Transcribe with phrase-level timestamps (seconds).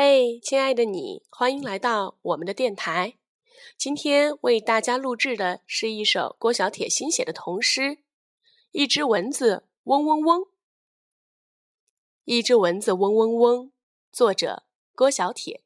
[0.00, 3.18] 嘿，亲爱的你，欢迎来到我们的电台。
[3.76, 7.80] 今天为大家录制的是一首郭小铁新写的童诗
[8.70, 10.40] 《一只蚊子嗡嗡嗡》。
[12.22, 13.72] 一只蚊子嗡嗡嗡，
[14.12, 14.62] 作者
[14.94, 15.64] 郭小铁。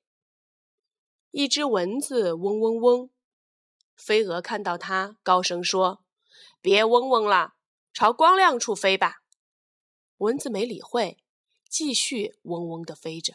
[1.33, 3.11] 一只蚊子嗡嗡嗡，
[3.95, 6.03] 飞蛾看到它，高声说
[6.63, 7.57] ：“别嗡嗡了，
[7.93, 9.25] 朝光亮处飞吧。”
[10.17, 11.19] 蚊子没理会，
[11.69, 13.35] 继续嗡嗡地飞着。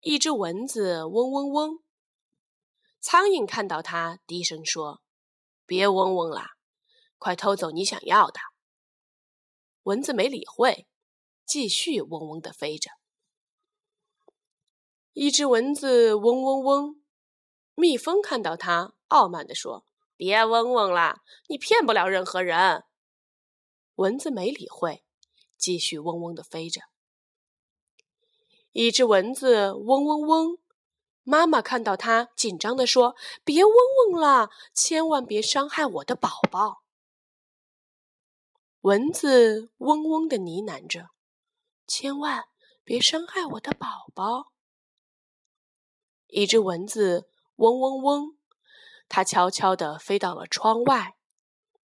[0.00, 1.82] 一只蚊子嗡嗡嗡，
[3.00, 5.02] 苍蝇看到它，低声说
[5.66, 6.56] ：“别嗡嗡啦，
[7.18, 8.38] 快偷走你想要的。”
[9.84, 10.86] 蚊子没理会，
[11.44, 12.90] 继续嗡嗡地飞着。
[15.12, 17.02] 一只蚊子嗡嗡嗡，
[17.74, 22.84] 蜜蜂看到它，傲慢地说：“别嗡嗡啦，你骗不了任何人。”
[23.96, 25.04] 蚊子没理会，
[25.56, 26.82] 继续嗡嗡地飞着。
[28.78, 30.58] 一只蚊子嗡嗡嗡，
[31.22, 33.72] 妈妈看到它，紧张地说：“别嗡
[34.12, 36.82] 嗡了，千万别伤害我的宝宝。”
[38.82, 41.08] 蚊子嗡嗡地呢喃着
[41.88, 42.48] ：“千万
[42.84, 44.52] 别伤害我的宝宝。”
[46.28, 48.36] 一只蚊子嗡嗡嗡，
[49.08, 51.16] 它悄悄地飞到了窗外，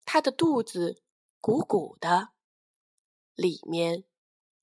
[0.05, 1.03] 它的肚子
[1.41, 2.29] 鼓鼓的，
[3.35, 4.05] 里面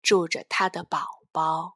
[0.02, 1.76] 住着它的宝宝。